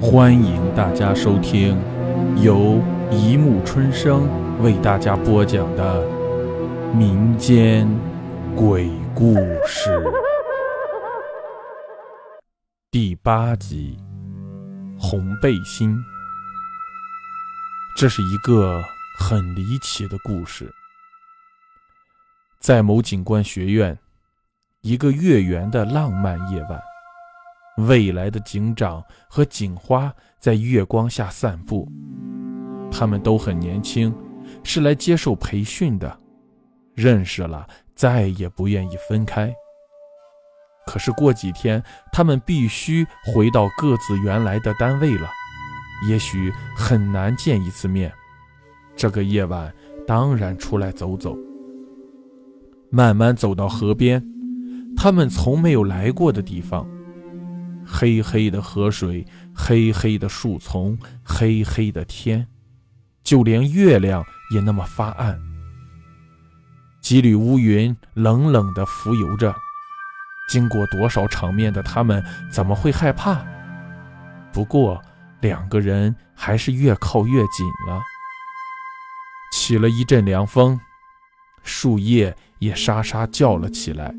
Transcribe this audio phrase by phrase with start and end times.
[0.00, 1.76] 欢迎大家收听
[2.40, 4.28] 由一木春生
[4.62, 6.06] 为大家播讲的
[6.94, 7.88] 民间
[8.54, 9.34] 鬼故
[9.66, 10.00] 事
[12.92, 13.98] 第八集
[15.02, 15.90] 《红背心》。
[17.96, 18.80] 这是一个
[19.18, 20.72] 很离奇的故事，
[22.60, 23.98] 在某警官学院，
[24.82, 26.87] 一个月圆的浪漫夜晚。
[27.78, 31.88] 未来的警长和警花在月光下散步，
[32.90, 34.12] 他们都很年轻，
[34.64, 36.18] 是来接受培训的。
[36.94, 37.64] 认识了，
[37.94, 39.54] 再也不愿意分开。
[40.86, 45.30] 可是过几天，他们必须回到各自原来的单位了，
[46.08, 48.12] 也许很难见一次面。
[48.96, 49.72] 这个夜晚，
[50.04, 51.38] 当然出来走走。
[52.90, 54.20] 慢慢走到河边，
[54.96, 56.88] 他们从没有来过的地方。
[57.90, 62.46] 黑黑的河水，黑黑的树丛，黑黑的天，
[63.24, 64.22] 就连月亮
[64.54, 65.40] 也那么发暗。
[67.00, 69.54] 几缕乌云冷冷地浮游着，
[70.50, 73.42] 经过多少场面的他们怎么会害怕？
[74.52, 75.00] 不过
[75.40, 78.02] 两个人还是越靠越紧了。
[79.50, 80.78] 起了一阵凉风，
[81.62, 84.14] 树叶也沙沙叫了起来。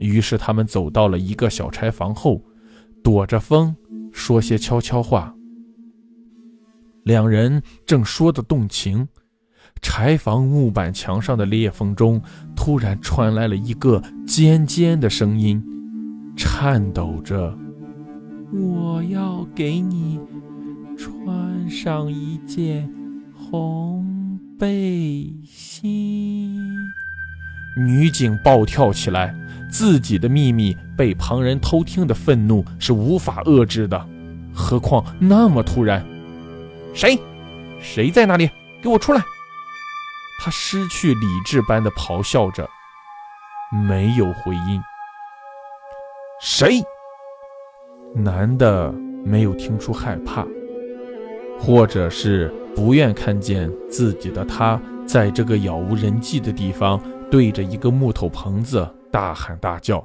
[0.00, 2.42] 于是他们走到了一个小柴房后。
[3.02, 3.74] 躲着风，
[4.12, 5.34] 说些悄悄话。
[7.02, 9.08] 两人正说得动情，
[9.80, 12.22] 柴房木板墙上的裂缝中
[12.54, 15.60] 突然传来了一个尖尖的声音，
[16.36, 17.58] 颤抖着
[18.54, 20.20] ：“我要给你
[20.96, 22.88] 穿上一件
[23.34, 26.56] 红背心。”
[27.84, 29.34] 女警暴跳起来。
[29.72, 34.06] 自己的秘密被旁人偷听的愤怒是无法遏制的，
[34.54, 36.04] 何况那么突然。
[36.92, 37.18] 谁？
[37.80, 38.48] 谁在那里？
[38.82, 39.22] 给我出来！
[40.38, 42.68] 他失去理智般的咆哮着，
[43.88, 44.80] 没有回音。
[46.40, 46.82] 谁？
[48.14, 48.92] 男的
[49.24, 50.46] 没有听出害怕，
[51.58, 57.00] 或者是不愿看见自己的他在这个杳无人迹的地方
[57.30, 58.86] 对着一个木头棚子。
[59.12, 60.02] 大喊大叫！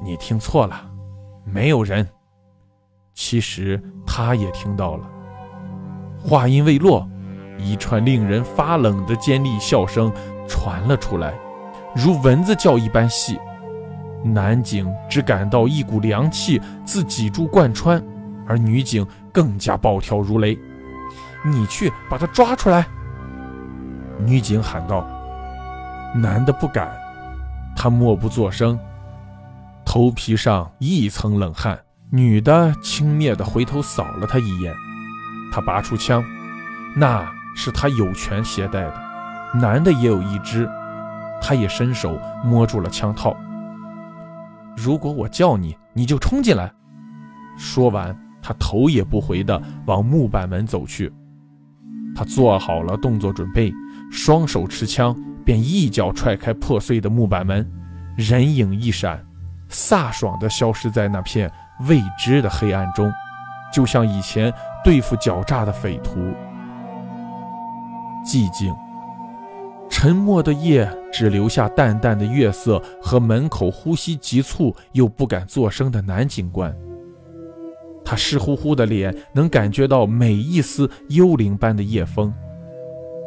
[0.00, 0.88] 你听错了，
[1.44, 2.08] 没有人。
[3.14, 5.10] 其实他也听到了。
[6.22, 7.04] 话音未落，
[7.58, 10.12] 一串令人发冷的尖利笑声
[10.46, 11.34] 传了出来，
[11.96, 13.36] 如蚊子叫一般细。
[14.22, 18.00] 男警只感到一股凉气自脊柱贯穿，
[18.46, 20.56] 而女警更加暴跳如雷
[21.44, 22.86] ：“你去把他抓出来！”
[24.24, 25.04] 女警喊道。
[26.14, 26.88] 男的不敢。
[27.76, 28.78] 他默不作声，
[29.84, 31.78] 头皮上一层冷汗。
[32.10, 34.74] 女的轻蔑地回头扫了他一眼，
[35.52, 36.24] 他拔出枪，
[36.96, 38.94] 那是他有权携带的。
[39.54, 40.68] 男的也有一支，
[41.42, 43.36] 他也伸手摸住了枪套。
[44.76, 46.72] 如果我叫你，你就冲进来。
[47.58, 51.12] 说完，他头也不回地往木板门走去。
[52.14, 53.72] 他做好了动作准备，
[54.10, 55.14] 双手持枪。
[55.46, 57.64] 便一脚踹开破碎的木板门，
[58.16, 59.24] 人影一闪，
[59.70, 61.48] 飒爽地消失在那片
[61.88, 63.10] 未知的黑暗中，
[63.72, 64.52] 就像以前
[64.82, 66.18] 对付狡诈的匪徒。
[68.24, 68.74] 寂静，
[69.88, 76.76] 沉默的夜只留下淡淡的月色和门口呼吸急促又不敢作声的男警官。
[78.04, 82.34] 他湿乎乎的脸能感觉到每一丝幽灵般的夜风。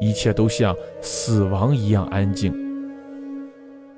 [0.00, 2.52] 一切都像死亡一样安静。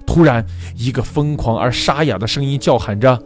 [0.06, 0.44] 突然，
[0.76, 3.22] 一个疯狂而沙哑的声音叫喊着：“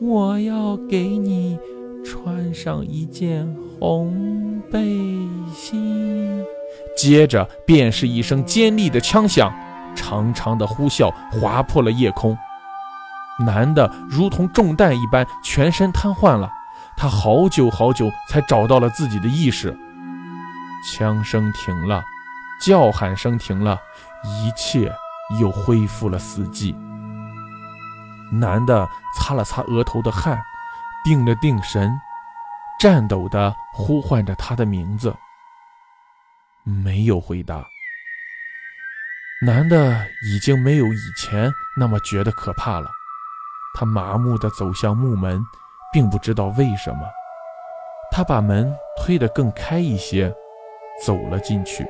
[0.00, 1.58] 我要给你
[2.04, 4.80] 穿上一件红背
[5.54, 6.44] 心。”
[6.96, 9.50] 接着便是一声尖利的枪响，
[9.94, 12.36] 长长的呼啸划破了夜空。
[13.46, 16.50] 男的如同中弹一般，全身瘫痪了。
[16.94, 19.74] 他好久好久才找到了自己的意识。
[20.82, 22.04] 枪声停了，
[22.60, 23.78] 叫喊声停了，
[24.24, 24.92] 一切
[25.40, 26.74] 又恢复了死寂。
[28.32, 30.40] 男的擦了擦额头的汗，
[31.04, 31.92] 定了定神，
[32.80, 35.14] 颤抖地呼唤着他的名字。
[36.62, 37.64] 没有回答。
[39.42, 42.90] 男的已经没有以前那么觉得可怕了，
[43.74, 45.42] 他麻木地走向木门，
[45.92, 47.08] 并不知道为什么，
[48.12, 50.32] 他把门推得更开一些。
[51.04, 51.86] 走了进去，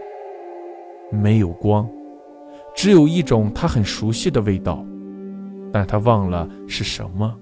[1.10, 1.88] 没有光，
[2.74, 4.84] 只有一种他很熟悉的味道，
[5.72, 7.36] 但他忘了是什么。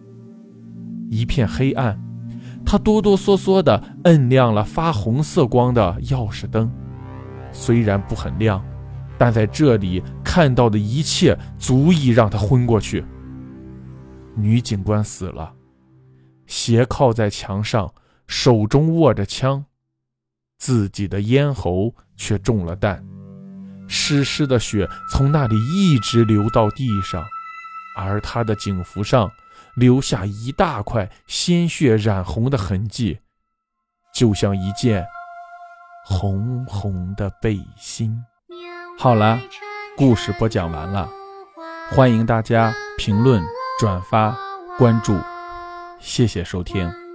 [1.11, 1.99] 一片黑暗，
[2.65, 6.71] 他哆哆嗦嗦地摁亮了发红色光的钥匙灯，
[7.53, 8.65] 虽然不很亮，
[9.17, 13.05] 但在这里看到的一切足以让他昏过去。
[14.35, 15.53] 女警官死了，
[16.47, 17.93] 斜靠在墙上，
[18.27, 19.65] 手中握着枪，
[20.59, 23.05] 自己的咽喉却中了弹。
[23.89, 27.25] 湿湿的血从那里一直流到地上，
[27.97, 29.31] 而他的警服上
[29.77, 33.19] 留下一大块鲜血染红的痕迹，
[34.13, 35.07] 就像一件
[36.05, 38.23] 红红的背心。
[38.99, 39.41] 好了，
[39.97, 41.09] 故事播讲完了，
[41.91, 43.43] 欢迎大家评论、
[43.81, 44.37] 转发、
[44.77, 45.19] 关注，
[45.99, 47.08] 谢谢收听。